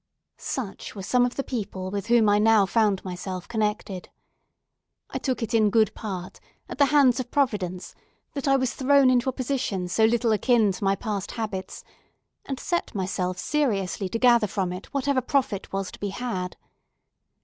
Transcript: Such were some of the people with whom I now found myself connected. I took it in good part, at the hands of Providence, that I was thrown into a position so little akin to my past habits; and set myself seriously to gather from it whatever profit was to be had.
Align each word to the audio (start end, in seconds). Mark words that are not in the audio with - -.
Such 0.39 0.95
were 0.95 1.03
some 1.03 1.27
of 1.27 1.35
the 1.35 1.43
people 1.43 1.91
with 1.91 2.07
whom 2.07 2.27
I 2.27 2.39
now 2.39 2.65
found 2.65 3.05
myself 3.05 3.47
connected. 3.47 4.09
I 5.11 5.19
took 5.19 5.43
it 5.43 5.53
in 5.53 5.69
good 5.69 5.93
part, 5.93 6.39
at 6.67 6.79
the 6.79 6.87
hands 6.87 7.19
of 7.19 7.29
Providence, 7.29 7.93
that 8.33 8.47
I 8.47 8.55
was 8.55 8.73
thrown 8.73 9.11
into 9.11 9.29
a 9.29 9.31
position 9.31 9.87
so 9.87 10.05
little 10.05 10.31
akin 10.31 10.71
to 10.71 10.83
my 10.83 10.95
past 10.95 11.33
habits; 11.33 11.83
and 12.47 12.59
set 12.59 12.95
myself 12.95 13.37
seriously 13.37 14.09
to 14.09 14.17
gather 14.17 14.47
from 14.47 14.73
it 14.73 14.91
whatever 14.91 15.21
profit 15.21 15.71
was 15.71 15.91
to 15.91 15.99
be 15.99 16.09
had. 16.09 16.57